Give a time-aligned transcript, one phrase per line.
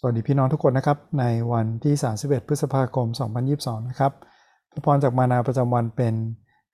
[0.00, 3.06] สวัสดีพี่น้องทุกคนนะครับ ในวันที่ 31 พฤษภาคม
[3.48, 4.12] 2022 นะครับ
[4.72, 6.14] พระพรจากมานาประจำวันเป็น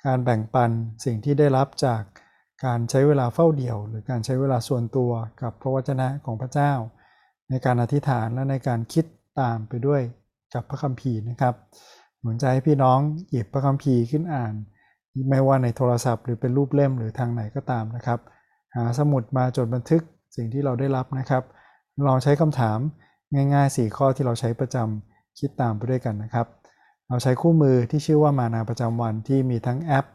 [0.07, 0.71] การแบ่งปัน
[1.05, 2.03] สิ่งที่ได้รับจาก
[2.64, 5.11] การใช้เวลาเฝ้าเดี่ยว หรือการใช้เวลาส่วนตัว
[5.43, 6.73] กับพระวจนะของพระเจ้า
[7.50, 9.05] ในการอธิษฐานและในการคิด
[9.41, 10.00] ตามไปด้วย
[10.54, 11.54] กับพระคัมภีร์นะครับ
[12.20, 12.98] หนุนใจให้พี่น้อง
[13.30, 14.54] หยิบพระคัมภีร์ขึ้นอ่าน
[15.30, 18.20] ไม่ว่าในโทรศัพท์หรือเป็นรูปเล่มหรือทางไหนก็ตามนะครับ
[18.77, 20.02] หาสมุดมาจดบันทึก
[20.36, 21.43] สิ่งที่เราได้รับนะครับ
[22.07, 22.80] ลองใช้คำถาม
[23.34, 26.46] ง่าย ๆ 4 ข้อที่เราใช้ประจำคิดตามไปด้วยกันนะครับ
[27.09, 30.06] เราใช้คู่มือที่ชื่อว่ามานาประจำวันที่มีทั้งแอป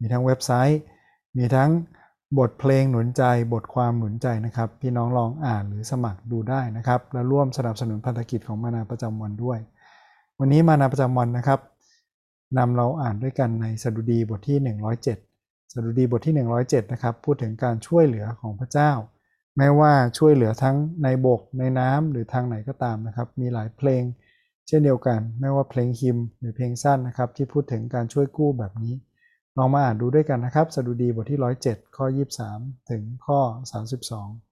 [0.00, 0.80] มีทั้งเว็บไซต์
[1.36, 1.70] มีทั้ง
[2.38, 9.58] บทเพลงหนุนใจบทความหนุนใจนะครับ พี่น้องลองอ่านหรือสมัครดูได้นะครับ และร่วมสนับสนุนพันธกิจของมานาประจำวันด้วย
[10.38, 11.60] วันนี้มานาประจำวันนะครับ
[12.58, 14.58] นำเราอ่านด้วยกันในสดุดีบทที่
[15.16, 16.34] 107สดุดีบทที่
[16.64, 18.90] 107 นะครับ พูดถึงการช่วยเหลือของพระเจ้า
[19.56, 24.02] แม้ว่าช่วยเหลือทั้งในบกในน้ำหรือทางไหนก็ตามนะครับ มีหลายเพลง
[24.66, 28.94] เช่นเดียวกัน ไม่ว่าเพลงฮิมหรือเพลงสั้นนะครับ ที่พูดถึงการช่วยกู้แบบนี้
[29.56, 32.06] ลองมาอ่านดูด้วยกันนะครับ สดุดีบทที่ 107 ข้อ
[32.48, 33.40] 23 ถึงข้อ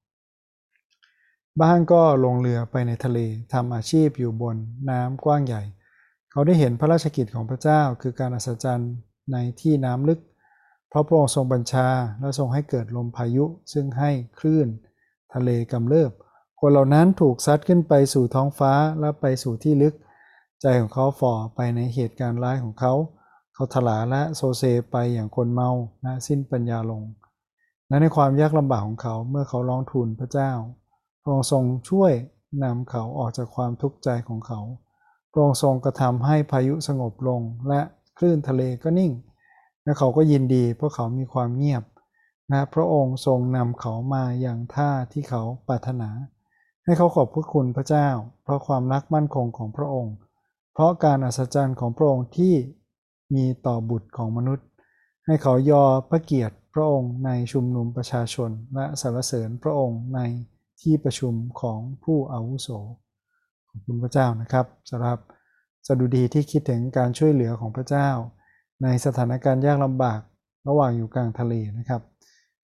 [0.00, 3.18] 32 บ้างก็ลงเรือไปในทะเล
[3.52, 4.56] ทำอาชีพอยู่บน
[4.90, 5.62] น้ำกว้างใหญ่
[6.30, 8.92] เขาได้เห็นพระราชกิจของพระเจ้า คือการอัศจรรย์
[9.32, 10.20] ในที่น้ำลึก
[10.88, 14.68] เพราะพระองค์ทรงบัญชาและทรงให้เกิดลมพายุซึ่งให้คลื่น
[15.34, 16.12] ทะเลกำเริบ
[16.60, 19.94] คนเหล่านั้นถูกซัดขึ้นไปสู่ท้องฟ้าและไปสู่ที่ลึก
[20.60, 22.92] ใจของเขาฝ่อไปในเหตุการณ์ร้ายของเขา
[23.54, 25.70] เขาถลาและโซเซไปอย่างคนเมา
[26.02, 27.02] และสิ้นปัญญาลง
[27.88, 30.50] และในความยากลำบากของเขาเมื่อเขาร้องทูลพระเจ้า
[31.22, 32.12] พระองค์ทรงช่วย
[32.64, 34.60] นำเขาออกจากความทุกข์ใจของเขา
[35.32, 37.80] พระองค์ทรงกระทำให้พายุสงบลงและ
[38.18, 39.12] คลื่นทะเลก็นิ่ง
[39.84, 41.82] และเขาก็ยินดีเพราะเขามีความเงียบ
[42.52, 46.10] นะพระองค์ทรงนำเขามาอย่างท่าที่เขาปรารถนา
[46.84, 48.08] ให้เขาขอบพระคุณพระเจ้า
[48.44, 50.14] เพราะความรักมั่นคงของพระองค์
[50.72, 52.54] เพราะการอัศจรรย์ของพระองค์ที่
[53.34, 54.66] มีต่อบุตรของมนุษย์
[55.26, 60.20] ให้เขายอพระเกียรติพระองค์ในชุมนุมประชาชน และสรรเสริญพระองค์ใน
[60.80, 62.68] ที่ประชุมของผู้อาวุโส
[63.68, 65.18] ขอบคุณพระเจ้านะครับสำหรับ
[65.86, 68.08] สดุดีที่คิดถึงการช่วยเหลือของพระเจ้า
[68.82, 70.20] ในสถานการณ์ยากลำบาก
[70.68, 72.02] ระหว่างอยู่กลางทะเลนะครับ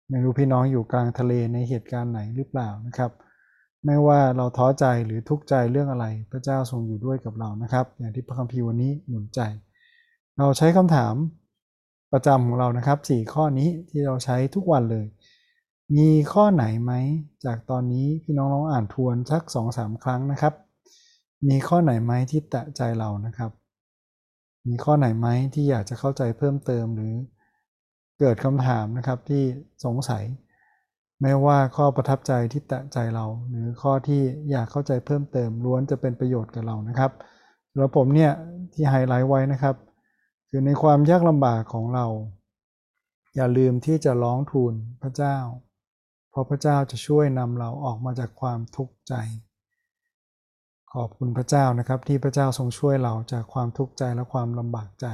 [0.09, 3.11] ไม่รู้พี่น้องอยู่กลางทะเลในเหตุการณ์ไหนหรือเปล่านะครับ
[3.87, 9.41] ไม่ว่าเราท้อใจหรือทุกข์ใจเรื่องอะไร พระเจ้าทรงอยู่ด้วยกับเรานะครับ อย่างที่พระคัมภีร์วันนี้หนุนใจ
[10.39, 11.15] เราใช้คำถาม
[12.13, 15.07] ประจำของเรานะครับ 4 ข้อนี้ที่เราใช้ทุกวันเลย
[15.97, 16.93] มีข้อไหนไหม
[17.45, 20.55] จากตอนนี้พี่น้องลองอ่านทวนสักสองสามครั้งนะครับ
[21.49, 23.51] มีข้อไหนไหมที่แตะใจเรานะครับ
[24.69, 27.15] มีข้อไหนไหมที่อยากจะเข้าใจเพิ่มเติมหรือ
[28.21, 29.43] เกิดคำถามนะครับที่
[29.85, 30.25] สงสัย
[31.21, 37.13] ไม่ว่าข้อประทับใจที่แตะใจเรา หรือข้อที่อยากเข้าใจเพิ่มเติมล้วนจะเป็นประโยชน์กับเรานะครับ
[37.77, 38.33] แล้วผมเนี่ย
[38.73, 39.77] ที่ไฮไลท์ไว้นะครับ
[40.49, 42.07] คือในความยากลำบากของเรา
[43.37, 45.37] อย่าลืมที่จะร้องทูลพระเจ้า
[46.31, 49.15] เพราะพระเจ้าจะช่วยนำเราออกมาจากความทุกข์ใจ
[50.93, 55.07] ขอบคุณพระเจ้านะครับที่พระเจ้าทรงช่วยเราจากความทุกข์ใจและความลำบากใจ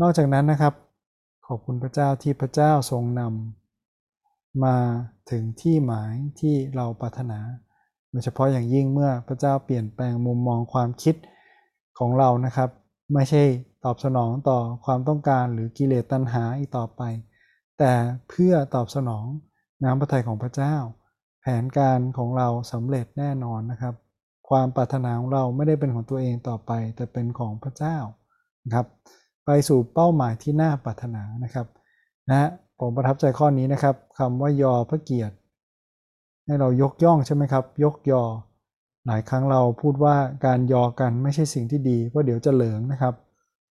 [0.00, 0.74] นอกจากนั้นนะครับ
[1.50, 4.76] ขอบคุณพระเจ้าที่พระเจ้าทรงนำมา
[5.30, 7.40] ถึงที่หมายที่เราปรารถนา
[8.10, 11.16] โดยเฉพาะอย่างยิ่งเมื่อพระเจ้าเปลี่ยนแปลงมุมมองความคิด
[11.98, 12.70] ของเรานะครับ
[13.14, 13.42] ไม่ใช่
[13.84, 17.02] ตอบสนองต่อความต้องการหรือกิเลสตัณหาอีกต่อไป
[17.78, 17.92] แต่
[18.28, 19.24] เพื่อตอบสนอง
[19.84, 20.74] น้ำพระทัยของพระเจ้า
[21.40, 23.94] แผนการของเราสำเร็จแน่นอนนะครับ
[24.48, 27.96] ความปรารถนาของเราไม่ได้เป็นของตัวเองต่อไป แต่เป็นของพระเจ้า
[28.64, 28.86] นะครับ
[29.50, 31.66] ไปสู่เป้าหมายที่น่าปรารถนานะครับ
[32.30, 32.48] นะ
[32.80, 35.34] ผมประทับใจข้อนี้นะครับคำว่ายอพระเกียรติ
[36.44, 38.22] ให้เรายกย่องใช่ไหมครับ ยกยอ
[39.06, 40.16] หลายครั้งเราพูดว่า
[40.46, 43.14] การยอกันไม่ใช่สิ่งที่ดีเพราะเดี๋ยวจะเหลืองนะครับ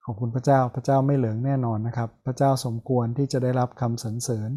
[0.05, 4.49] ขอบคุณพระเจ้าพระเจ้าไม่เหลืองแน่นอนนะครับ พระเจ้าสมควรที่จะได้รับคำสรรเสริญ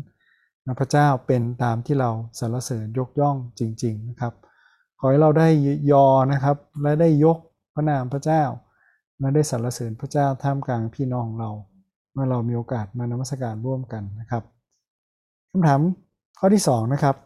[0.81, 4.35] พระเจ้าเป็นตามที่เราสรรเสริญยกย่องจริง ๆนะครับ
[4.99, 5.49] ขอให้เราได้
[5.93, 7.39] ยอนะครับและได้ยก
[7.75, 8.43] พระนามพระเจ้า
[9.21, 11.51] และได้สรรเสริญพระเจ้าท่ามกลางพี่น้องของเรา
[12.13, 14.43] เมื่อเรามีโอกาสมานมัสการร่วมกันนะครับ
[15.51, 15.81] คำถาม
[16.39, 17.17] ข้อที่2นะครับ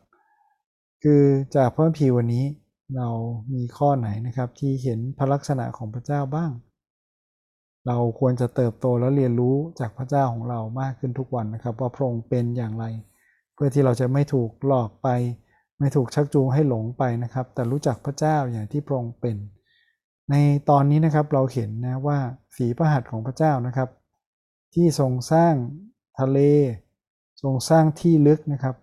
[1.03, 1.23] คือ
[1.57, 2.45] จากพระคัมภีวันนี้
[2.97, 3.09] เรา
[3.55, 6.51] มีข้อไหนนะครับที่เห็นพระลักษณะของพระเจ้าบ้าง
[7.87, 12.85] เราควรจะเติบโตและเรียนรู้จากพระเจ้าของเรามากขึ้นทุกวันนะครับ ว่าพระองค์เป็นอย่างไร
[13.55, 15.09] เพื่อที่เราจะไม่ถูกหลอกไป
[15.79, 19.37] ไม่ถูกชักจูงให้หลงไปนะครับ แต่รู้จักพระเจ้าอย่างที่พระองค์เป็น
[20.33, 20.37] ใน
[20.71, 22.19] ตอนนี้นะครับเราเห็นนะว่า
[22.55, 23.89] ฝีพระหัตถ์ของพระเจ้านะครับ
[24.75, 25.55] ที่ทรงสร้าง
[26.21, 26.39] ทะเล
[27.43, 28.77] ทรงสร้างที่ลึกนะครับ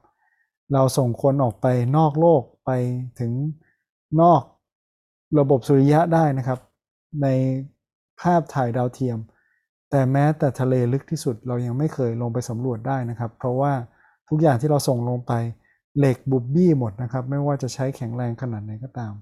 [0.74, 1.68] เราส่งคนออกไป
[1.98, 2.72] นอกโลกไป
[3.20, 3.32] ถึง
[4.22, 4.42] นอก
[5.40, 6.60] ระบบสุริยะได้นะครับ
[7.22, 7.28] ใน
[8.22, 9.18] ภาพถ่ายดาวเทียม
[9.90, 13.74] แต่แม้แต่ทะเลลึกที่สุดเรายังไม่เคยลงไปสำรวจได้นะครับ เพราะว่า
[14.30, 15.34] ทุกอย่างที่เราส่งลงไป
[15.98, 19.14] เหล็กบุบบี้หมดนะครับ ไม่ว่าจะใช้แข็งแรงขนาดไหนก็ตาม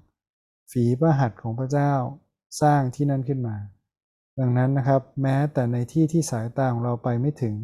[0.70, 1.92] ฝีพระหัตถ์ของพระเจ้า
[2.62, 3.56] สร้างที่นั่นขึ้นมา
[4.38, 7.54] ดังนั้นนะครับ แม้แต่ในที่ที่สายตาของเราไปไม่ถึง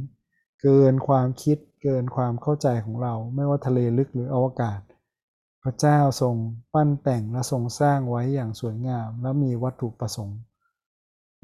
[0.63, 4.81] เกินความคิดเกินความเข้าใจของเรา ไม่ว่าทะเลลึกหรืออวกาศ
[5.63, 6.35] พระเจ้าทรง
[6.75, 10.39] ปั้นแต่งและทรงสร้างไว้อย่างสวยงาม และมีวัตถุประสงค์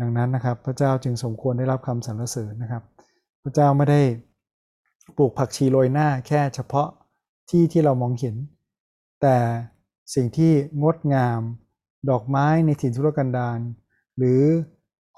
[0.01, 2.83] ดังนั้นนะครับ พระเจ้าจึงสมควรได้รับคำสรรเสริญนะครับ
[3.43, 4.03] พระเจ้าไม่ได้
[5.17, 6.89] ปลูกผักชีโรยหน้าแค่เฉพาะ
[7.51, 8.37] ที่ที่เรามองเห็น
[9.23, 9.37] แต่
[10.15, 10.53] สิ่งที่
[10.83, 11.41] งดงาม
[12.11, 13.59] ดอกไม้ในถิ่นทุรกันดาร
[14.19, 14.43] หรือ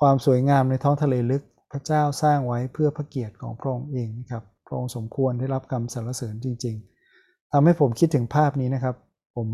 [0.00, 1.42] ความสวยงามในท้องทะเลลึก
[1.72, 6.76] พระเจ้าสร้างไว้เพื่อพระเกียรติของพระองค์เองนะครับพระองค์สมควรได้รับคำสรรเสริญจริง
[7.14, 8.96] ๆทำให้ผมคิดถึงภาพนี้นะครับ
[9.36, 9.48] ผม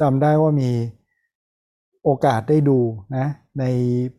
[0.00, 0.70] จำได้ว่ามี
[2.04, 2.78] โอกาสได้ดู
[3.16, 3.26] นะ
[3.60, 3.64] ใน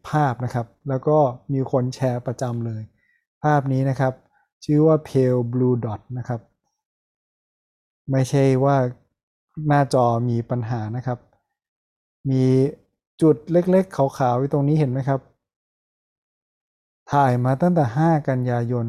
[0.10, 1.18] ภาพนะครับ แล้วก็
[1.54, 2.82] มีคนแชร์ประจำเลย
[3.44, 4.14] ภาพนี้นะครับ
[4.66, 6.42] ชื่อว่า pale blue dot นะครับ
[8.12, 8.78] ไม่ใช่ว่า
[9.68, 11.20] หน้าจอมีปัญหานะครับ
[12.30, 12.44] มี
[13.22, 15.22] จุดเล็กๆ ขาวๆอยู่ตรงนี้เห็นไหมครับ
[17.12, 18.86] ถ่ายมาตั้งแต่ 5 กันยายน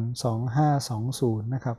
[0.75, 1.77] 2520 นะครับ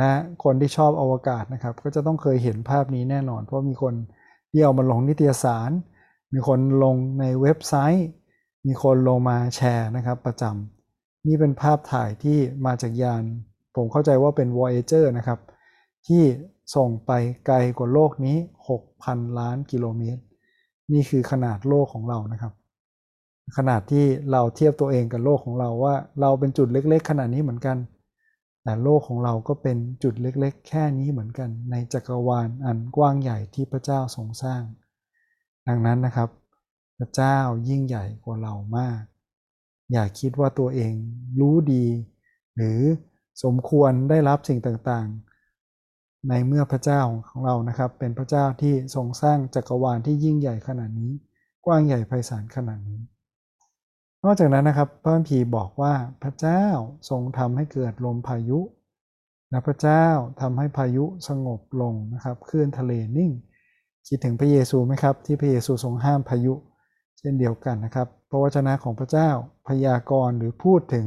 [0.00, 0.10] นะ
[0.44, 3.94] คนที่ชอบอวกาศนะครับ ก็จะต้องเคยเห็นภาพนี้แน่นอน เพราะมีคน
[4.50, 5.70] ที่เอามาลงนิตยสาร
[6.32, 8.08] มีคนลงในเว็บไซต์
[8.66, 13.22] มีคนลงมาแชร์นะครับ ประจำนี่เป็นภาพถ่ายที่มาจากยาน
[13.76, 15.38] ผมเข้าใจว่าเป็น Voyager นะครับ
[16.06, 16.22] ที่
[16.74, 17.12] ส่งไป
[17.46, 18.36] ไกลกว่าโลกนี้
[18.86, 20.22] 6,000 ล้านกิโลเมตร
[20.92, 22.52] นี่คือขนาดโลกของเรานะครับ
[23.56, 27.76] ขนาดที่เราเทียบตัวเองกับโลกของเราว่า เราเป็นจุดเล็ก ๆ ขนาดนี้เหมือนกัน
[28.62, 34.62] แต่โลกของเราก็เป็นจุดเล็ก ๆ แค่นี้เหมือนกัน ในจักรวาลอันกว้างใหญ่ที่พระเจ้าทรงสร้าง
[35.68, 36.28] ดังนั้นนะครับ
[36.98, 37.36] พระเจ้า
[37.68, 39.02] ยิ่งใหญ่กว่าเรามาก
[39.92, 40.92] อย่าคิดว่าตัวเอง
[41.40, 41.86] รู้ดี
[42.56, 42.80] หรือ
[43.42, 45.29] สมควรได้รับสิ่งต่างๆ
[46.28, 51.12] ในเมื่อพระเจ้าของเรานะครับ เป็นพระเจ้าที่ทรงสร้างจักรวาลที่ยิ่งใหญ่ขนาดนี้
[51.66, 53.00] กว้างใหญ่ไพศาลขนาดนี้
[54.24, 56.64] นอกจากนั้นนะครับพระคัมภีร์บอกว่าพระเจ้า
[57.10, 58.60] ทรงทำให้เกิดลมพายุ
[59.50, 60.06] และพระเจ้า
[60.40, 63.30] ทำให้พายุสงบลงนะครับคลื่นทะเลนิ่ง
[64.08, 66.54] คิดถึงพระเยซูไหมครับ ที่พระเยซูทรงห้ามพายุ
[67.18, 69.30] เช่นเดียวกันนะครับพระวจนะของพระเจ้า
[69.68, 71.06] พยากรณ์หรือพูดถึง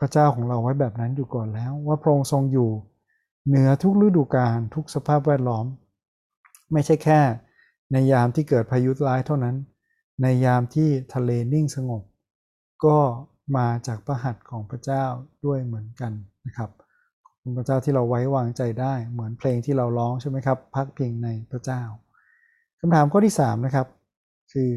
[0.00, 2.70] พระเจ้าของเราไว้แบบนั้นอยู่ก่อนแล้ว ว่าพระองค์ทรงอยู่
[3.48, 5.66] เหนือทุกฤดูกาลทุกสภาพแวดล้อม
[6.72, 7.20] ไม่ใช่แค่
[7.92, 9.56] ในยามที่เกิดพายุร้ายเท่านั้น
[10.22, 12.02] ในยามที่ทะเลนิ่งสงบ
[12.84, 12.98] ก็
[13.56, 15.04] มาจากพระหัตถ์ของพระเจ้า
[15.44, 16.12] ด้วยเหมือนกัน
[16.46, 16.70] นะครับ
[17.26, 21.82] ขอบคุณพระเจ้าที่เราไว้วางใจได้ เหมือนเพลงที่เราร้องใช่ไหมครับพักเพียงในพระเจ้า
[22.80, 23.86] คำถามข้อที่3นะครับ
[24.52, 24.70] คือ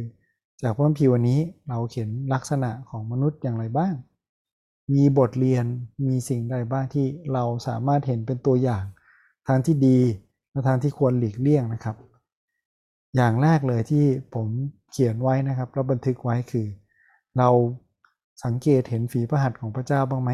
[0.62, 1.40] จากพระคัมภีร์วันนี้
[1.70, 3.94] เราเขียนลักษณะของมนุษย์อย่างไรบ้าง
[4.94, 5.66] มีบทเรียน
[6.08, 8.84] มีสิ่งใดบ้างที่เราสามารถเห็นเป็นตัวอย่าง
[9.48, 10.00] ทางที่ดี
[10.52, 11.96] และทางที่ควรหลีกเลี่ยงนะครับ
[13.16, 14.06] อย่างแรกเลยที่
[14.36, 14.48] ผม
[14.92, 16.68] เขียนไว้นะครับแล้วบันทึกไว้คือ
[17.38, 17.50] เรา
[18.44, 20.32] สังเกตเห็นฝีพระหัตถ์ของพระเจ้าบ้างไหม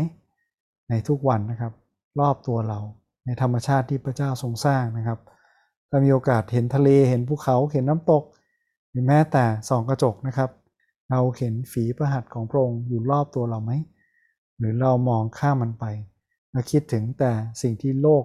[0.89, 1.73] ในทุกวันนะครับ
[2.19, 2.79] รอบตัวเรา
[3.25, 5.19] ในธรรมชาติที่พระเจ้าทรงสร้างนะครับ
[5.89, 8.23] ถ้ามีโอกาสเห็นทะเลเห็นภูเขาเห็นน้ำตก
[8.89, 10.49] หรือแม้แต่ส่องกระจกนะครับ
[11.11, 13.71] เราเห็นฝีพระหัตถ์ของพระองค์อยู่รอบตัวเราไหม
[14.57, 15.85] หรือเรามองข้ามมันไป
[16.51, 17.31] เราคิดถึงแต่
[17.61, 18.23] สิ่งที่โลก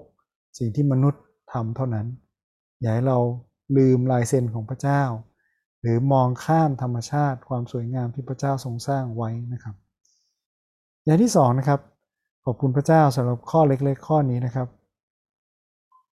[0.58, 2.06] สิ่งที่มนุษย์ทำเท่านั้น
[2.80, 3.18] อย่าให้เรา
[3.76, 5.02] ลืมลายเซ็นของพระเจ้า
[5.80, 9.74] หรือมองข้ามธรรมชาติความสวยงามที่พระเจ้าทรงสร้างไว้นะครับ
[11.04, 11.80] อย่างที่สองนะครับ
[12.44, 14.68] ขอบคุณพระเจ้าสำหรับข้อเล็ก ๆ ข้อนี้นะครับ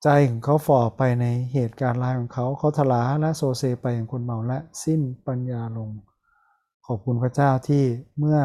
[0.02, 5.90] ใจของเขาฝ่อไปในเหตุการณ์ร้ายของเขาเขาทลาและโซเซไปอย่างคนเมาและสิ้นปัญญาลง
[6.86, 7.84] ขอบคุณพระเจ้าที่
[8.18, 8.38] เมื่อ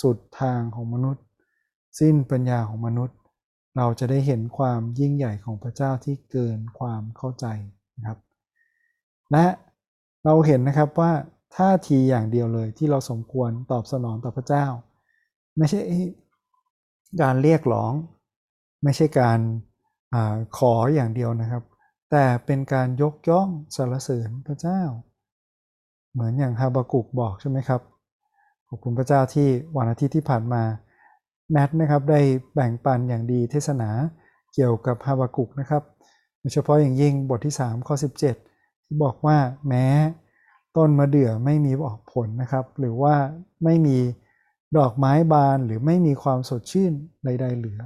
[0.00, 1.24] สุดทางของมนุษย์
[2.00, 3.16] สิ้นปัญญาของมนุษย์
[3.76, 7.46] เราจะได้เห็นความยิ่งใหญ่ของพระเจ้าที่เกินความเข้าใจ
[7.96, 8.18] นะครับ
[9.32, 9.46] และ
[10.24, 11.12] เราเห็นนะครับว่า
[11.56, 14.66] ท่าทีอย่างเดียวเลยที่เราสมควรตอบสนองต่อพระเจ้า
[15.56, 15.80] ไม่ใช่
[17.22, 17.92] การเรียกร้อง
[18.84, 19.38] ไม่ใช่การ
[20.14, 20.16] อ
[20.56, 21.62] ขออย่างเดียวนะครับ
[22.10, 24.80] แต่เป็นการยกย่องสรรเสริญพระเจ้า
[26.12, 27.80] เหมือนอย่างฮาบากุกบอกใช่ไหมครับ
[28.68, 30.62] ขอบคุณพระเจ้าที่วันอาทิตย์ที่ผ่านมา
[31.52, 32.20] แนทนะครับได้
[32.54, 33.90] แบ่งปันอย่างดีเทศนา
[34.54, 35.82] เกี่ยวกับฮาบากุกนะครับ
[36.40, 37.94] โดยเฉพาะอย่างยิ่งบทที่ 3 ข้อ
[38.40, 39.86] 17 ที่บอกว่าแม้
[40.76, 43.14] ต้นมะเดื่อไม่มีออกผลนะครับ หรือว่า
[43.64, 43.98] ไม่มี
[44.78, 46.92] ดอกไม้บานหรือไม่มีความสดชื่น
[47.24, 47.80] ใด ๆ เหลือ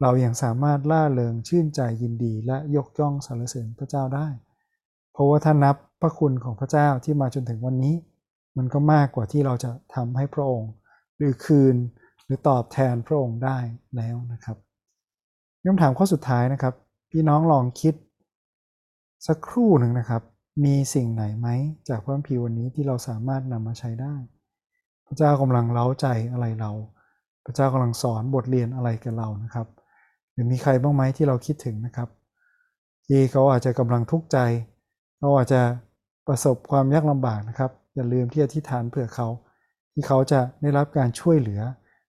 [0.00, 4.26] เรายัางสามารถล่าเริงชื่นใจยินดีและยกย่องสรรเสริญพระเจ้าได้
[5.12, 7.94] เพราะว่าถ้านับพระคุณของพระเจ้าที่มาจนถึงวันนี้
[8.56, 10.72] มันก็มากกว่าที่เราจะทำให้พระองค์
[11.16, 11.76] หรือคืน
[12.24, 13.58] หรือตอบแทนพระองค์ได้
[13.96, 14.56] แล้วนะครับ
[15.64, 16.74] คำถามข้อสุดท้ายนะครับ
[17.10, 17.94] พี่น้องลองคิด
[19.26, 20.22] สักครู่หนึ่งนะครับ
[20.64, 21.48] มีสิ่งไหนไหม
[21.88, 24.14] จากพระคัมภีร์วันนี้ที่เราสามารถนำมาใช้ได้
[25.06, 26.72] พระเจ้ากำลังเล้าใจอะไรเรา
[27.44, 29.66] พระเจ้ากำลังสอนบทเรียนอะไรกับเรานะครับ
[30.32, 32.08] หรือมีใครบ้างไหมที่เราคิดถึงนะครับ
[33.06, 34.38] ที่เขาอาจจะกำลังทุกข์ใจ
[35.18, 35.60] เขาอาจจะ
[36.26, 39.28] ประสบความยากลำบากนะครับ อย่าลืมที่อธิษฐานเผื่อเขา
[39.92, 41.60] ที่เขาจะได้รับการช่วยเหลือ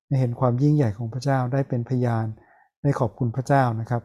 [0.07, 2.25] ได้เห็นความยิ่งใหญ่ของพระเจ้าได้เป็นพยาน
[2.83, 4.03] ได้ขอบคุณพระเจ้านะครับ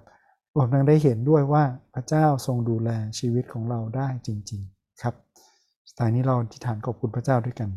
[0.55, 5.15] รวมทั้งได้เห็นด้วยว่าพระเจ้าทรงดูแลชีวิตของเราได้จริง ๆครับ
[5.89, 7.71] สุดท้ายนี้เราอธิษฐานขอบคุณพระเจ้าด้วยกัน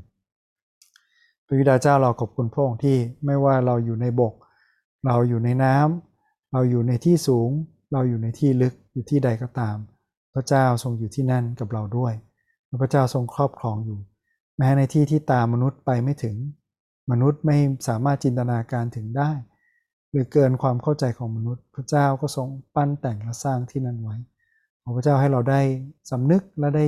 [1.46, 4.34] พระวิดาเจ้าเราขอบคุณพระองค์ที่ไม่ว่าเราอยู่ในบก
[5.06, 7.50] เราอยู่ในน้ำเราอยู่ในที่สูง
[7.94, 9.78] เราอยู่ในที่ลึกอยู่ที่ใดก็ตาม
[10.34, 12.14] พระเจ้าทรงอยู่ที่นั่นกับเราด้วย
[12.82, 14.00] พระเจ้าทรงครอบครองอยู่
[14.58, 16.36] แม้ในที่ที่ตามนุษย์ไปไม่ถึง
[17.12, 19.32] มนุษย์ไม่สามารถจินตนาการถึงได้
[20.10, 24.16] หรือเกินความเข้าใจของมนุษย์ พระเจ้าก็ทรงปั้นแต่งและสร้างที่นั่นไว้
[24.84, 25.62] ขอพระเจ้าให้เราได้
[26.12, 26.86] สำนึกและได้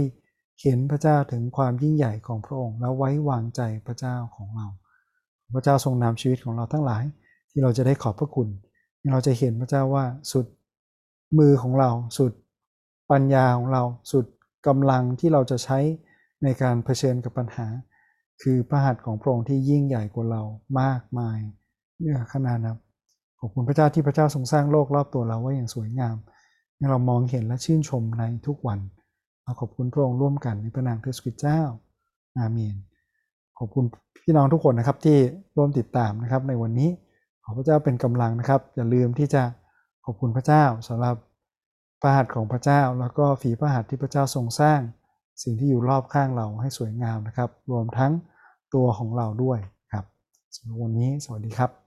[0.61, 4.67] เห็นพระเจ้าถึงความยิ่งใหญ่ของพระองค์ และไว้วางใจพระเจ้าของเรา
[5.55, 7.03] พระเจ้าทรงนำชีวิตของเราทั้งหลาย
[7.51, 8.47] ที่เราจะได้ขอบพระคุณ
[9.11, 10.45] เราจะเห็นพระเจ้าว่าสุด
[11.39, 12.31] มือของเรา สุด
[13.11, 14.25] ปัญญาของเรา สุด
[14.67, 15.79] กำลังที่เราจะใช้
[16.43, 17.67] ในการเผชิญกับปัญหา
[18.41, 20.43] คือพระหัตถ์ของพระองค์ที่ยิ่งใหญ่กว่าเรา
[20.81, 21.39] มากมาย
[21.99, 22.77] เนื้อขนาดนับ
[23.39, 26.15] ขอบคุณพระเจ้าที่พระเจ้าทรงสร้างโลกรอบตัวเราไว้อย่างสวยงาม
[26.75, 28.79] ให้เรามองเห็นและชื่นชมในทุกวัน
[29.43, 31.59] เราขอบคุณพระองค์ร่วมกันในพระนามพระสุคริเจ้า
[32.37, 32.75] อาเมน
[33.59, 33.85] ขอบคุณ
[34.23, 35.17] พี่น้องทุกคนนะครับที่
[35.57, 36.89] ร่วมติดตามนะครับในวันนี้
[37.43, 39.43] ขอพระเจ้าเป็นกำลังนะครับอย่าลืมที่จะ
[40.05, 41.15] ขอบคุณพระเจ้าสำหรับ
[42.03, 44.79] พระหัตถ์ของพระเจ้า แล้วก็ฝีพระหัตถ์ที่พระเจ้าทรงสร้าง
[45.43, 48.11] สิ่งที่อยู่รอบข้างเราให้สวยงามนะครับ รวมทั้ง
[48.73, 49.59] ตัวของเราด้วย
[49.91, 50.05] ครับ
[50.55, 51.82] สำหรับวันนี้สวัสดีครับ